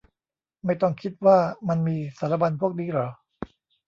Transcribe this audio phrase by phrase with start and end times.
[0.65, 3.09] ไม่ต้องคิดว่ามันมีสารบัญพวกนี้หรอ